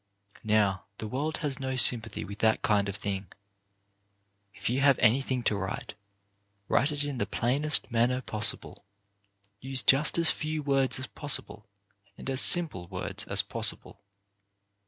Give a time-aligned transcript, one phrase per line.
[0.43, 3.27] Now, the world has no sympathy with that kind of thing.
[4.55, 5.93] If you have anything to write,
[6.67, 8.83] write it in the plainest manner possible.
[9.59, 11.67] Use just as few words as possi ble,
[12.17, 14.01] and as simple words as possible.